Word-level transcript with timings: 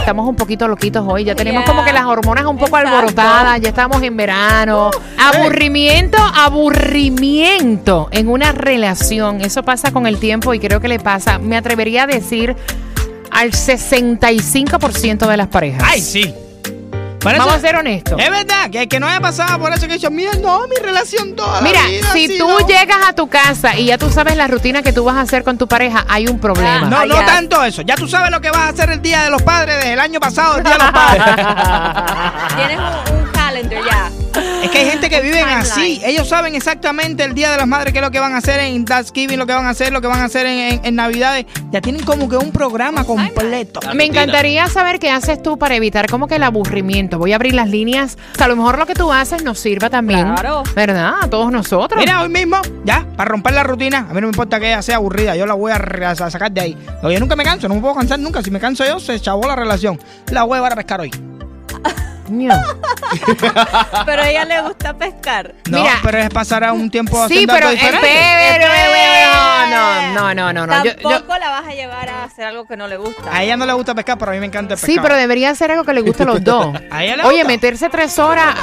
Estamos 0.00 0.28
un 0.28 0.34
poquito 0.34 0.66
loquitos 0.66 1.04
hoy, 1.06 1.24
ya 1.24 1.34
tenemos 1.34 1.62
Yeah. 1.62 1.72
como 1.72 1.84
que 1.84 1.92
las 1.92 2.04
hormonas 2.04 2.44
un 2.46 2.56
poco 2.58 2.76
Exacto. 2.78 2.96
alborotadas, 2.98 3.60
ya 3.60 3.68
estamos 3.68 4.02
en 4.02 4.16
verano. 4.16 4.90
Aburrimiento, 5.18 6.18
aburrimiento 6.34 8.08
en 8.10 8.28
una 8.28 8.52
relación, 8.52 9.40
eso 9.40 9.62
pasa 9.62 9.92
con 9.92 10.06
el 10.06 10.18
tiempo 10.18 10.52
y 10.54 10.58
creo 10.58 10.80
que 10.80 10.88
le 10.88 10.98
pasa, 10.98 11.38
me 11.38 11.56
atrevería 11.56 12.04
a 12.04 12.06
decir, 12.06 12.56
al 13.30 13.52
65% 13.52 15.28
de 15.28 15.36
las 15.36 15.46
parejas. 15.48 15.82
¡Ay, 15.86 16.00
sí! 16.00 16.34
Por 17.20 17.32
eso- 17.34 17.38
Vamos 17.44 17.54
a 17.54 17.60
ser 17.60 17.76
honestos. 17.76 18.18
Es 18.20 18.30
verdad, 18.30 18.70
que, 18.70 18.88
que 18.88 18.98
no 18.98 19.06
haya 19.06 19.20
pasado 19.20 19.58
por 19.58 19.72
eso 19.72 19.86
que 19.86 19.92
he 19.92 19.96
dicho, 19.96 20.10
mira, 20.10 20.32
no, 20.40 20.66
mi 20.68 20.76
relación 20.76 21.36
toda 21.36 21.60
Mira, 21.60 21.82
la 21.82 21.88
vida 21.88 22.12
si 22.12 22.26
sido-". 22.28 22.58
tú 22.58 22.66
llegas 22.66 22.98
a 23.08 23.12
tu 23.12 23.28
casa 23.28 23.76
y 23.76 23.86
ya 23.86 23.98
tú 23.98 24.10
sabes 24.10 24.36
la 24.36 24.46
rutina 24.46 24.82
que 24.82 24.92
tú 24.92 25.04
vas 25.04 25.16
a 25.16 25.20
hacer 25.20 25.44
con 25.44 25.58
tu 25.58 25.68
pareja, 25.68 26.04
hay 26.08 26.26
un 26.26 26.38
problema. 26.38 26.80
No, 26.88 27.04
no 27.06 27.14
tanto 27.24 27.62
eso. 27.62 27.82
Ya 27.82 27.94
tú 27.94 28.08
sabes 28.08 28.30
lo 28.30 28.40
que 28.40 28.50
vas 28.50 28.60
a 28.60 28.68
hacer 28.70 28.90
el 28.90 29.02
Día 29.02 29.22
de 29.24 29.30
los 29.30 29.42
Padres 29.42 29.76
desde 29.76 29.92
el 29.92 30.00
año 30.00 30.18
pasado, 30.18 30.56
el 30.58 30.64
Día 30.64 30.72
de 30.72 30.78
los 30.78 30.90
Padres. 30.92 31.24
Tienes 32.56 32.78
un, 32.78 33.16
un 33.18 33.26
calendar 33.32 33.80
ya. 33.84 34.10
Es 34.70 34.76
que 34.76 34.78
hay 34.78 34.90
gente 34.90 35.08
que 35.10 35.20
viven 35.20 35.44
así. 35.48 36.00
Ellos 36.04 36.28
saben 36.28 36.54
exactamente 36.54 37.24
el 37.24 37.34
Día 37.34 37.50
de 37.50 37.56
las 37.58 37.66
Madres, 37.66 37.92
qué 37.92 37.98
es 37.98 38.04
lo 38.04 38.10
que 38.10 38.20
van 38.20 38.34
a 38.34 38.38
hacer 38.38 38.60
en 38.60 38.84
Thanksgiving, 38.84 39.38
lo 39.38 39.46
que 39.46 39.52
van 39.54 39.66
a 39.66 39.70
hacer, 39.70 39.92
lo 39.92 40.00
que 40.00 40.06
van 40.06 40.20
a 40.20 40.24
hacer 40.24 40.46
en, 40.46 40.58
en- 40.58 40.80
en 40.84 40.94
Navidades. 40.94 41.46
Ya 41.70 41.80
tienen 41.80 42.04
como 42.04 42.28
que 42.28 42.36
un 42.36 42.50
programa 42.52 43.04
completo. 43.04 43.80
Me 43.94 44.04
encantaría 44.04 44.66
saber 44.68 44.98
qué 44.98 45.10
haces 45.10 45.42
tú 45.42 45.58
para 45.58 45.74
evitar 45.74 46.08
como 46.08 46.26
que 46.26 46.36
el 46.36 46.42
aburrimiento. 46.42 47.18
Voy 47.18 47.32
a 47.32 47.36
abrir 47.36 47.54
las 47.54 47.68
líneas. 47.68 48.16
A 48.38 48.48
lo 48.48 48.56
mejor 48.56 48.78
lo 48.78 48.86
que 48.86 48.94
tú 48.94 49.12
haces 49.12 49.42
nos 49.44 49.58
sirva 49.58 49.90
también. 49.90 50.32
Claro. 50.34 50.62
¿Verdad? 50.74 51.14
A 51.22 51.28
todos 51.28 51.50
nosotros. 51.52 51.98
Mira, 52.00 52.22
hoy 52.22 52.28
mismo, 52.28 52.56
ya, 52.84 53.06
para 53.16 53.30
romper 53.30 53.52
la 53.54 53.62
rutina, 53.62 53.98
a 53.98 54.14
mí 54.14 54.14
no 54.14 54.22
me 54.22 54.26
importa 54.28 54.58
que 54.60 54.68
ella 54.68 54.82
sea 54.82 54.96
aburrida, 54.96 55.36
yo 55.36 55.46
la 55.46 55.54
voy 55.54 55.72
a, 55.72 56.14
sacar 56.14 56.50
de 56.52 56.60
ahí. 56.60 56.76
Yo 57.02 57.18
nunca 57.20 57.36
me 57.36 57.44
canso, 57.44 57.68
no 57.68 57.74
me 57.74 57.80
puedo 57.80 57.94
cansar 57.94 58.18
nunca. 58.18 58.42
Si 58.42 58.50
me 58.50 58.60
canso 58.60 58.84
yo, 58.86 59.00
se 59.00 59.18
chavó 59.20 59.46
la 59.46 59.56
relación. 59.56 59.98
La 60.30 60.44
voy 60.44 60.54
a 60.54 60.58
llevar 60.58 60.72
a 60.72 60.76
pescar 60.76 61.00
hoy. 61.00 61.10
Pero 64.06 64.22
a 64.22 64.28
ella 64.28 64.44
le 64.44 64.60
gusta 64.62 64.94
pescar. 64.94 65.54
No, 65.68 65.80
Mira. 65.80 65.94
pero 66.02 66.18
es 66.18 66.28
pasar 66.30 66.64
a 66.64 66.72
un 66.72 66.90
tiempo 66.90 67.16
Sí, 67.28 67.34
haciendo 67.34 67.54
pero, 67.54 67.68
algo 67.68 67.80
diferente. 67.80 68.08
pero, 68.58 68.66
no, 69.70 70.12
no, 70.14 70.34
no, 70.34 70.52
no, 70.52 70.66
no. 70.66 70.84
Yo- 70.84 70.92
yo- 70.96 71.08
Tampoco 71.08 71.38
la 71.38 71.50
vas 71.50 71.66
a 71.68 71.72
llevar 71.74 72.08
a 72.08 72.24
hacer 72.24 72.44
algo 72.46 72.66
que 72.66 72.76
no 72.76 72.88
le 72.88 72.96
gusta. 72.96 73.22
A 73.34 73.42
ella 73.42 73.56
no 73.56 73.66
le 73.66 73.72
gusta 73.72 73.94
pescar, 73.94 74.18
pero 74.18 74.30
a 74.32 74.34
mí 74.34 74.40
me 74.40 74.46
encanta 74.46 74.74
el 74.74 74.80
sí, 74.80 74.98
pero 75.00 75.16
debería 75.16 75.54
ser 75.54 75.70
algo 75.72 75.84
que 75.84 75.92
le 75.92 76.00
guste 76.02 76.22
a 76.22 76.26
los 76.26 76.42
dos. 76.44 76.74
¿A 76.90 77.02
ella 77.04 77.16
le 77.16 77.22
Oye, 77.24 77.38
gusta? 77.38 77.48
meterse 77.48 77.88
tres 77.88 78.18
horas. 78.18 78.54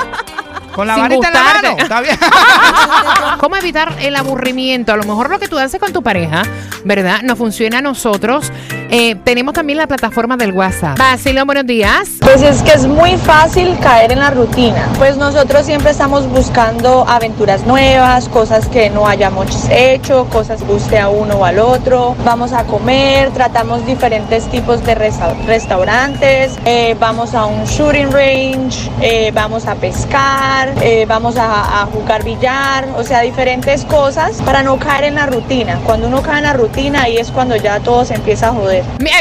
Con 0.74 0.86
la 0.86 0.94
sin 0.94 1.04
varita 1.04 1.28
en 1.30 1.34
la 1.34 1.40
gustarte. 1.42 1.68
mano. 1.70 1.82
Está 1.82 2.02
bien. 2.02 2.20
¿Cómo 3.40 3.56
evitar 3.56 3.94
el 4.00 4.16
aburrimiento? 4.16 4.94
A 4.94 4.98
lo 4.98 5.04
mejor 5.06 5.30
lo 5.30 5.40
que 5.40 5.48
tú 5.48 5.58
haces 5.58 5.80
con 5.80 5.92
tu 5.92 6.04
pareja, 6.04 6.44
¿verdad? 6.84 7.22
Nos 7.24 7.38
funciona 7.38 7.80
a 7.80 7.82
nosotros. 7.82 8.52
Eh, 8.90 9.16
tenemos 9.16 9.54
también 9.54 9.78
la 9.78 9.86
plataforma 9.88 10.38
del 10.38 10.54
WhatsApp. 10.54 10.98
Basilio, 10.98 11.46
buenos 11.46 11.66
días. 11.66 12.10
Pues 12.22 12.42
es 12.42 12.62
que 12.64 12.72
es 12.72 12.88
muy 12.88 13.18
fácil 13.18 13.78
caer 13.80 14.14
en 14.14 14.20
la 14.20 14.30
rutina. 14.32 14.88
Pues 14.98 15.18
nosotros 15.18 15.66
siempre 15.66 15.92
estamos 15.92 16.26
buscando 16.30 17.06
aventuras 17.08 17.66
nuevas, 17.66 18.30
cosas 18.30 18.68
que 18.70 18.90
no 18.90 19.06
hayamos 19.06 19.48
hecho, 19.70 20.26
cosas 20.32 20.62
que 20.62 20.72
guste 20.72 21.00
a 21.00 21.10
uno 21.10 21.36
o 21.36 21.44
al 21.46 21.60
otro. 21.60 22.16
Vamos 22.24 22.54
a 22.54 22.64
comer, 22.64 23.32
tratamos 23.32 23.86
diferentes 23.86 24.46
tipos 24.50 24.82
de 24.86 24.96
resta- 24.96 25.36
restaurantes, 25.46 26.56
eh, 26.64 26.96
vamos 26.98 27.34
a 27.36 27.46
un 27.46 27.66
shooting 27.66 28.10
range, 28.12 28.90
eh, 29.02 29.32
vamos 29.34 29.66
a 29.66 29.76
pescar, 29.76 30.74
eh, 30.82 31.06
vamos 31.06 31.36
a, 31.36 31.82
a 31.82 31.86
jugar 31.88 32.24
billar, 32.24 32.88
o 32.98 33.04
sea, 33.04 33.20
diferentes 33.22 33.84
cosas 33.84 34.42
para 34.46 34.64
no 34.64 34.78
caer 34.78 35.06
en 35.06 35.16
la 35.16 35.26
rutina. 35.26 35.78
Cuando 35.86 36.08
uno 36.08 36.22
cae 36.22 36.38
en 36.38 36.44
la 36.46 36.54
rutina, 36.54 37.04
ahí 37.04 37.18
es 37.18 37.32
cuando 37.32 37.58
ya 37.58 37.82
todo 37.82 38.06
se 38.06 38.14
empieza 38.16 38.48
a 38.48 38.52
joder. 38.54 38.77
Te 38.98 39.16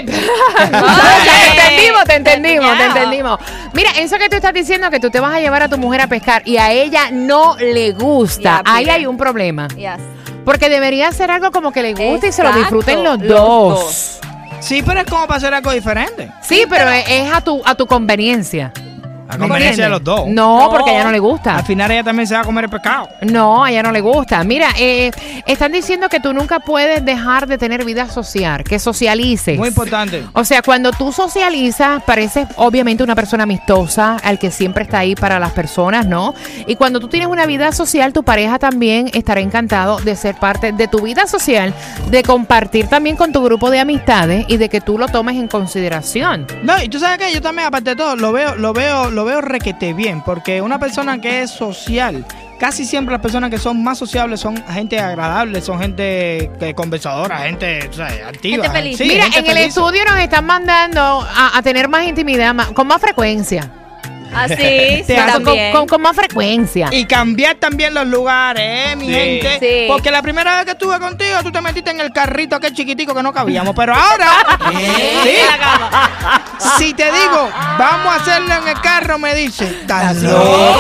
entendimos, 1.56 2.05
te 2.05 2.15
entendimos, 2.15 2.78
te 2.78 2.84
entendimos. 2.84 3.41
Mira, 3.72 3.91
eso 3.99 4.19
que 4.19 4.28
tú 4.28 4.37
estás 4.37 4.53
diciendo 4.53 4.91
que 4.91 5.00
tú 5.00 5.11
te 5.11 5.21
vas 5.21 5.34
a 5.34 5.41
llevar 5.41 5.62
a 5.62 5.69
tu 5.69 5.78
mujer 5.78 6.00
a 6.00 6.06
pescar 6.06 6.43
y 6.44 6.56
a 6.56 6.72
ella 6.72 7.11
no 7.11 7.56
le 7.56 7.93
gusta, 7.93 8.62
ahí 8.65 8.84
mira. 8.84 8.94
hay 8.94 9.06
un 9.06 9.17
problema. 9.17 9.69
Yes. 9.69 10.00
Porque 10.44 10.69
debería 10.69 11.11
ser 11.12 11.31
algo 11.31 11.50
como 11.50 11.72
que 11.72 11.83
le 11.83 11.94
guste 11.94 12.28
y 12.28 12.33
se 12.33 12.43
lo 12.43 12.53
disfruten 12.53 13.03
los, 13.03 13.19
los 13.21 13.28
dos. 13.28 13.78
dos. 13.78 14.21
Sí, 14.61 14.83
pero 14.83 15.00
es 15.00 15.06
como 15.06 15.27
para 15.27 15.39
hacer 15.39 15.55
algo 15.55 15.71
diferente. 15.73 16.31
Sí, 16.41 16.65
pero 16.69 16.88
es, 16.91 17.05
es 17.09 17.33
a 17.33 17.41
tu 17.41 17.62
a 17.65 17.75
tu 17.75 17.87
conveniencia. 17.87 18.73
A 19.28 19.34
¿Me 19.34 19.41
conveniencia 19.41 19.84
de 19.84 19.91
los 19.91 20.04
dos. 20.04 20.26
No, 20.28 20.60
No. 20.60 20.70
porque 20.70 20.91
a 20.91 20.94
ella 20.94 21.04
no 21.04 21.12
le 21.12 21.19
gusta. 21.19 21.56
Al 21.56 21.64
final 21.64 21.91
ella 21.91 22.04
también 22.04 22.26
se 22.26 22.34
va 22.34 22.41
a 22.41 22.44
comer 22.44 22.64
el 22.64 22.70
pescado. 22.70 23.09
No, 23.22 23.64
a 23.64 23.70
ella 23.70 23.82
no 23.82 23.91
le 23.92 24.00
gusta. 24.00 24.42
Mira, 24.44 24.69
eh, 24.78 25.10
están 25.47 25.72
diciendo 25.72 26.09
que 26.09 26.20
tú 26.20 26.32
nunca 26.32 26.60
puedes 26.60 27.04
dejar 27.04 27.47
de 27.47 27.59
tener 27.59 27.84
vida 27.84 28.09
social, 28.09 28.62
que 28.64 28.78
socialices. 28.78 29.59
Muy 29.59 29.69
importante. 29.69 30.25
O 30.32 30.44
sea, 30.44 30.62
cuando 30.62 30.92
tú 30.92 31.12
socializas, 31.12 32.03
pareces 32.04 32.47
obviamente 32.56 33.03
una 33.03 33.14
persona 33.14 33.42
amistosa, 33.44 34.16
al 34.22 34.38
que 34.38 34.50
siempre 34.50 34.84
está 34.84 34.98
ahí 35.00 35.14
para 35.14 35.38
las 35.38 35.53
personas, 35.53 36.06
¿no? 36.06 36.34
Y 36.66 36.76
cuando 36.76 37.00
tú 37.00 37.08
tienes 37.08 37.28
una 37.28 37.47
vida 37.47 37.72
social, 37.72 38.12
tu 38.12 38.22
pareja 38.22 38.58
también 38.58 39.10
estará 39.14 39.41
encantado 39.41 39.98
de 39.98 40.14
ser 40.16 40.37
parte 40.37 40.72
de 40.72 40.88
tu 40.88 41.00
vida 41.00 41.26
social, 41.26 41.75
de 42.10 42.22
compartir 42.22 42.87
también 42.88 43.16
con 43.16 43.32
tu 43.32 43.43
grupo 43.43 43.70
de 43.70 43.81
amistades 43.81 44.44
y 44.48 44.56
de 44.56 44.69
que 44.69 44.81
tú 44.81 44.98
lo 44.98 45.08
tomes 45.08 45.37
en 45.37 45.48
consideración. 45.48 46.47
No, 46.62 46.81
y 46.82 46.88
tú 46.88 46.98
sabes 46.98 47.19
que 47.19 47.32
yo 47.32 47.41
también, 47.43 47.66
aparte 47.69 47.91
de 47.91 47.97
todo, 47.97 48.16
lo 48.16 48.32
veo, 48.32 48.54
lo 48.56 48.72
veo, 48.72 49.10
lo 49.16 49.25
veo 49.25 49.41
requete 49.41 49.93
bien, 49.94 50.22
porque 50.22 50.60
una 50.62 50.78
persona 50.78 51.21
que 51.21 51.43
es 51.43 51.50
social, 51.50 52.25
casi 52.60 52.84
siempre 52.84 53.12
las 53.12 53.21
personas 53.22 53.50
que 53.50 53.59
son 53.59 53.82
más 53.82 53.99
sociables 53.99 54.38
son 54.41 54.62
gente 54.69 55.00
agradable, 55.00 55.60
son 55.60 55.81
gente 55.81 56.50
que 56.60 56.75
conversadora, 56.75 57.38
gente 57.38 57.88
o 57.88 57.93
sea, 57.93 58.06
activa. 58.28 58.65
Gente 58.65 58.78
feliz. 58.78 58.99
Sí, 58.99 59.05
Mira, 59.09 59.25
gente 59.25 59.38
en 59.41 59.47
el 59.56 59.65
estudio 59.65 60.05
nos 60.05 60.19
están 60.21 60.44
mandando 60.47 61.00
a, 61.00 61.56
a 61.59 61.62
tener 61.62 61.88
más 61.88 62.05
intimidad, 62.05 62.55
más- 62.55 62.69
con 62.72 62.87
más 62.87 63.00
frecuencia. 63.00 63.71
Así, 64.36 64.54
sí, 64.56 65.02
Te 65.06 65.19
hace 65.19 65.42
Con, 65.42 65.56
con- 65.72 65.86
con 65.88 66.02
más 66.02 66.14
frecuencia. 66.16 66.88
Y 66.92 67.04
cambiar 67.06 67.56
también 67.56 67.94
los 67.94 68.06
lugares, 68.06 68.92
¿eh, 68.92 68.97
mi 68.97 69.06
Sí. 69.06 69.12
gente? 69.14 69.58
Sí. 69.60 69.84
Porque 69.88 70.10
la 70.10 70.22
primera 70.22 70.56
vez 70.56 70.64
que 70.64 70.72
estuve 70.72 70.98
contigo, 70.98 71.37
tú 71.43 71.50
te 71.52 71.61
metiste 71.61 71.90
en 71.90 72.00
el 72.00 72.12
carrito 72.12 72.56
aquel 72.56 72.72
chiquitico 72.75 73.14
que 73.14 73.22
no 73.22 73.32
cabíamos. 73.32 73.75
Pero 73.75 73.94
ahora, 73.94 74.31
sí, 74.70 75.37
si 76.78 76.94
te 76.94 77.05
digo, 77.05 77.49
vamos 77.78 78.06
a 78.12 78.16
hacerlo 78.16 78.55
en 78.62 78.69
el 78.69 78.81
carro, 78.81 79.19
me 79.19 79.34
dice, 79.34 79.64
estás 79.64 80.16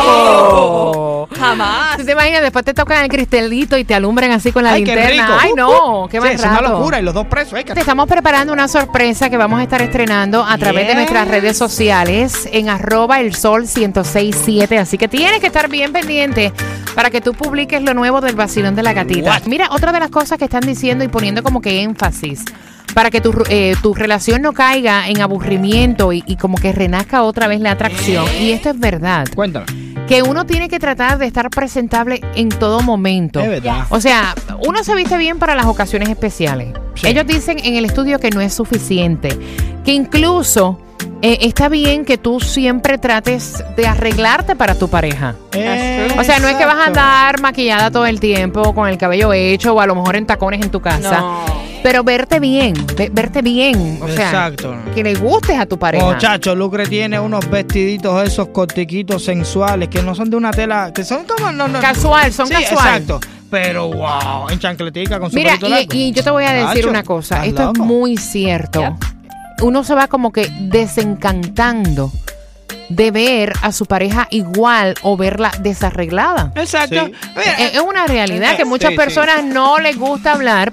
loco. 0.06 1.28
Jamás. 1.38 1.96
¿Tú 1.98 2.04
te 2.04 2.12
imaginas? 2.12 2.40
Después 2.42 2.64
te 2.64 2.72
tocan 2.74 3.02
el 3.04 3.08
cristalito 3.10 3.76
y 3.76 3.84
te 3.84 3.94
alumbran 3.94 4.30
así 4.30 4.52
con 4.52 4.62
la 4.62 4.72
Ay, 4.72 4.84
qué 4.84 4.94
linterna. 4.94 5.26
rico. 5.26 5.38
Ay, 5.40 5.52
no, 5.56 6.08
qué 6.10 6.18
Sí, 6.18 6.24
más 6.24 6.32
es 6.34 6.40
una 6.44 6.60
locura. 6.60 7.00
Y 7.00 7.02
los 7.02 7.14
dos 7.14 7.26
presos, 7.26 7.58
¿eh? 7.58 7.64
Te 7.64 7.80
estamos 7.80 8.06
preparando 8.08 8.52
una 8.52 8.68
sorpresa 8.68 9.28
que 9.28 9.36
vamos 9.36 9.60
a 9.60 9.62
estar 9.64 9.82
estrenando 9.82 10.44
a 10.44 10.56
través 10.56 10.86
de 10.86 10.94
nuestras 10.94 11.28
redes 11.28 11.56
sociales 11.58 12.48
en 12.52 12.68
arroba 12.68 13.20
el 13.20 13.34
sol 13.34 13.45
1067. 13.52 14.78
Así 14.78 14.98
que 14.98 15.08
tienes 15.08 15.40
que 15.40 15.46
estar 15.46 15.68
bien 15.68 15.92
pendiente 15.92 16.52
para 16.94 17.10
que 17.10 17.20
tú 17.20 17.32
publiques 17.32 17.82
lo 17.82 17.94
nuevo 17.94 18.20
del 18.20 18.34
vacilón 18.34 18.74
de 18.74 18.82
la 18.82 18.92
gatita. 18.92 19.30
What? 19.30 19.42
Mira, 19.46 19.68
otra 19.70 19.92
de 19.92 20.00
las 20.00 20.10
cosas 20.10 20.38
que 20.38 20.44
están 20.44 20.62
diciendo 20.62 21.04
y 21.04 21.08
poniendo 21.08 21.42
como 21.42 21.60
que 21.60 21.82
énfasis 21.82 22.44
para 22.94 23.10
que 23.10 23.20
tu, 23.20 23.34
eh, 23.50 23.74
tu 23.82 23.92
relación 23.94 24.40
no 24.40 24.52
caiga 24.52 25.08
en 25.08 25.20
aburrimiento 25.20 26.12
y, 26.12 26.24
y 26.26 26.36
como 26.36 26.56
que 26.56 26.72
renazca 26.72 27.22
otra 27.24 27.46
vez 27.46 27.60
la 27.60 27.72
atracción. 27.72 28.24
Y 28.40 28.52
esto 28.52 28.70
es 28.70 28.78
verdad. 28.78 29.26
Cuéntame. 29.34 29.66
que 30.08 30.22
uno 30.22 30.46
tiene 30.46 30.68
que 30.68 30.78
tratar 30.78 31.18
de 31.18 31.26
estar 31.26 31.50
presentable 31.50 32.22
en 32.36 32.48
todo 32.48 32.80
momento. 32.80 33.40
Es 33.40 33.48
verdad. 33.48 33.84
O 33.90 34.00
sea, 34.00 34.34
uno 34.66 34.82
se 34.82 34.94
viste 34.94 35.18
bien 35.18 35.38
para 35.38 35.54
las 35.54 35.66
ocasiones 35.66 36.08
especiales. 36.08 36.68
Sí. 36.94 37.08
Ellos 37.08 37.26
dicen 37.26 37.58
en 37.62 37.74
el 37.74 37.84
estudio 37.84 38.18
que 38.18 38.30
no 38.30 38.40
es 38.40 38.54
suficiente, 38.54 39.28
que 39.84 39.92
incluso 39.92 40.80
eh, 41.32 41.38
está 41.42 41.68
bien 41.68 42.04
que 42.04 42.18
tú 42.18 42.40
siempre 42.40 42.98
trates 42.98 43.62
de 43.76 43.86
arreglarte 43.86 44.54
para 44.56 44.74
tu 44.74 44.88
pareja. 44.88 45.34
O 46.18 46.24
sea, 46.24 46.38
no 46.38 46.48
es 46.48 46.56
que 46.56 46.64
vas 46.64 46.76
a 46.76 46.84
andar 46.86 47.40
maquillada 47.40 47.90
todo 47.90 48.06
el 48.06 48.20
tiempo 48.20 48.74
con 48.74 48.88
el 48.88 48.96
cabello 48.98 49.32
hecho 49.32 49.74
o 49.74 49.80
a 49.80 49.86
lo 49.86 49.94
mejor 49.94 50.16
en 50.16 50.26
tacones 50.26 50.62
en 50.62 50.70
tu 50.70 50.80
casa. 50.80 51.20
No. 51.20 51.66
Pero 51.82 52.02
verte 52.02 52.40
bien, 52.40 52.74
ve- 52.96 53.10
verte 53.12 53.42
bien. 53.42 53.98
O 54.02 54.08
sea, 54.08 54.26
Exacto. 54.26 54.74
que 54.94 55.02
le 55.04 55.14
gustes 55.14 55.58
a 55.58 55.66
tu 55.66 55.78
pareja. 55.78 56.04
Muchachos, 56.04 56.56
Lucre 56.56 56.86
tiene 56.86 57.18
unos 57.20 57.48
vestiditos 57.48 58.26
esos 58.26 58.48
cortiquitos 58.48 59.24
sensuales 59.24 59.88
que 59.88 60.02
no 60.02 60.14
son 60.14 60.28
de 60.30 60.36
una 60.36 60.50
tela, 60.50 60.92
que 60.92 61.04
son 61.04 61.24
como 61.24 61.52
no, 61.52 61.68
no, 61.68 61.80
Casual, 61.80 62.32
son 62.32 62.46
sí, 62.48 62.54
casual. 62.54 63.02
Exacto. 63.02 63.20
Pero 63.50 63.88
wow, 63.92 64.48
en 64.50 64.58
chancletica 64.58 65.20
con 65.20 65.30
su 65.30 65.36
Mira, 65.36 65.54
y, 65.60 65.68
largo. 65.68 65.86
y 65.92 66.10
yo 66.12 66.24
te 66.24 66.30
voy 66.30 66.42
a 66.44 66.52
decir 66.52 66.88
una 66.88 67.04
cosa. 67.04 67.36
¿estás 67.46 67.48
Esto 67.48 67.62
loco? 67.66 67.82
es 67.82 67.86
muy 67.86 68.16
cierto. 68.16 68.96
Uno 69.62 69.84
se 69.84 69.94
va 69.94 70.08
como 70.08 70.32
que 70.32 70.48
desencantando 70.60 72.12
de 72.88 73.10
ver 73.10 73.52
a 73.62 73.72
su 73.72 73.86
pareja 73.86 74.28
igual 74.30 74.94
o 75.02 75.16
verla 75.16 75.50
desarreglada. 75.60 76.52
Exacto. 76.54 77.06
Sí. 77.06 77.12
Es 77.58 77.74
es 77.74 77.80
una 77.80 78.06
realidad 78.06 78.56
que 78.56 78.64
muchas 78.64 78.90
sí. 78.90 78.96
personas 78.96 79.42
no 79.44 79.78
les 79.78 79.96
gusta 79.98 80.32
hablar, 80.32 80.72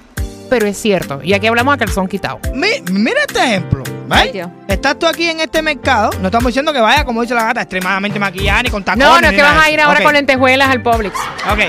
pero 0.49 0.67
es 0.67 0.77
cierto. 0.77 1.21
Y 1.23 1.33
aquí 1.33 1.47
hablamos 1.47 1.73
a 1.73 1.77
calzón 1.77 2.07
quitado. 2.07 2.39
mi- 2.53 2.81
mira 2.91 3.21
este 3.27 3.39
ejemplo. 3.43 3.82
Dios. 4.31 4.49
Estás 4.67 4.97
tú 4.99 5.05
aquí 5.07 5.27
en 5.29 5.39
este 5.39 5.61
mercado. 5.61 6.11
No 6.19 6.27
estamos 6.27 6.47
diciendo 6.47 6.73
que 6.73 6.79
vaya, 6.79 7.05
como 7.05 7.21
dice 7.21 7.33
la 7.33 7.43
gata, 7.43 7.61
extremadamente 7.61 8.19
maquillada 8.19 8.63
ni 8.63 8.69
con 8.69 8.83
tacones. 8.83 9.07
No, 9.07 9.21
no 9.21 9.27
es 9.27 9.33
que 9.33 9.41
vas 9.41 9.63
a 9.65 9.69
ir 9.71 9.79
ahora 9.81 10.01
con 10.03 10.13
lentejuelas 10.13 10.69
al 10.69 10.81
Publix. 10.81 11.15
Ok. 11.51 11.59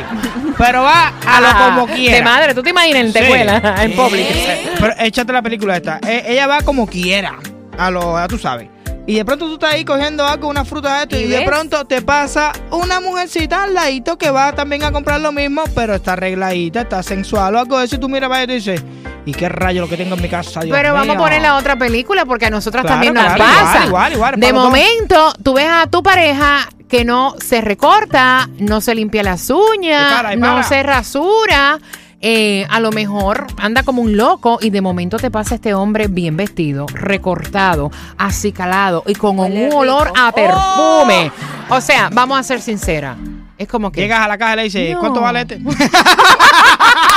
Pero 0.59 0.83
va 0.83 1.09
a 1.27 1.41
lo 1.41 1.47
Ah, 1.49 1.73
como 1.75 1.87
quiera. 1.95 2.17
De 2.17 2.23
madre, 2.23 2.55
¿tú 2.55 2.63
te 2.63 2.71
imaginas 2.71 3.05
lentejuelas 3.05 3.81
en 3.83 3.93
Publix? 3.97 4.29
Pero 4.81 4.95
échate 4.99 5.33
la 5.33 5.43
película 5.43 5.77
esta. 5.77 5.99
E- 6.07 6.25
ella 6.33 6.47
va 6.47 6.61
como 6.63 6.87
quiera. 6.87 7.35
A 7.79 7.91
lo, 7.91 8.19
ya 8.19 8.29
tú 8.29 8.39
sabes. 8.39 8.69
Y 9.07 9.17
de 9.17 9.25
pronto 9.25 9.47
tú 9.47 9.55
estás 9.55 9.75
ahí 9.75 9.85
cogiendo 9.85 10.27
algo, 10.27 10.49
una 10.49 10.65
fruta 10.65 10.97
de 10.97 11.03
esto, 11.03 11.17
y, 11.19 11.25
¿Y 11.25 11.27
de 11.29 11.43
pronto 11.43 11.85
te 11.85 12.01
pasa 12.01 12.53
una 12.71 13.01
mujercita 13.01 13.65
al 13.65 13.75
ladito 13.75 14.17
que 14.17 14.31
va 14.31 14.53
también 14.55 14.83
a 14.83 14.93
comprar 14.93 15.21
lo 15.21 15.31
mismo, 15.31 15.65
pero 15.75 15.95
está 15.95 16.15
arregladita, 16.15 16.83
está 16.83 17.03
sensual 17.03 17.55
o 17.55 17.59
algo 17.59 17.79
de 17.79 17.85
eso. 17.85 17.97
Y 17.97 17.99
tú 17.99 18.09
miras 18.09 18.31
para 18.31 18.45
y 18.45 18.47
dices, 18.47 18.83
¿y 19.27 19.33
qué 19.33 19.51
rayo 19.51 19.83
lo 19.83 19.89
que 19.89 19.99
tengo 19.99 20.15
en 20.15 20.23
mi 20.23 20.29
casa? 20.31 20.61
Dios 20.61 20.75
Pero 20.75 20.95
vamos 20.95 21.11
a 21.11 21.13
mío?" 21.13 21.23
poner 21.23 21.43
la 21.43 21.57
otra 21.57 21.77
película 21.77 22.25
porque 22.25 22.47
a 22.47 22.51
nosotras 22.51 22.81
Claro, 22.83 22.95
también 22.95 23.13
nos 23.15 23.25
claro, 23.25 23.45
pasa. 23.45 23.87
igual, 23.87 24.13
igual, 24.15 24.35
igual, 24.37 24.41
de 24.41 24.53
momento, 24.55 25.35
tú 25.43 25.53
ves 25.53 25.69
a 25.71 25.87
tu 25.87 26.03
pareja 26.03 26.67
que 26.89 27.05
no 27.05 27.35
se 27.45 27.61
recorta, 27.61 28.49
no 28.59 28.81
se 28.81 28.95
limpia 28.95 29.23
las 29.23 29.51
uñas, 29.51 30.39
no 30.39 30.63
se 30.63 30.83
rasura. 30.83 31.79
Eh, 32.27 32.67
a 32.71 32.81
lo 32.81 32.91
mejor 32.91 33.47
anda 33.59 33.83
como 33.83 34.01
un 34.01 34.17
loco 34.17 34.59
y 34.63 34.71
de 34.71 34.81
momento 34.81 35.19
te 35.19 35.31
pasa 35.31 35.57
este 35.57 35.75
hombre 35.75 36.07
bien 36.09 36.39
vestido, 36.39 36.87
recortado, 36.91 37.91
acicalado 38.17 39.03
y 39.07 39.15
con 39.15 39.39
un 39.39 39.71
olor 39.75 40.11
a 40.17 40.33
perfume. 40.33 41.31
O 41.69 41.83
sea, 41.83 42.09
vamos 42.11 42.39
a 42.39 42.43
ser 42.43 42.63
sinceras. 42.63 43.19
Es 43.59 43.69
como 43.69 43.93
que. 43.93 44.01
Llegas 44.01 44.21
a 44.21 44.29
la 44.29 44.39
caja 44.39 44.55
y 44.55 44.57
le 44.57 44.63
dices, 44.65 44.95
No. 44.95 45.01
¿cuánto 45.01 45.21
vale 45.21 45.43
este? 45.43 45.59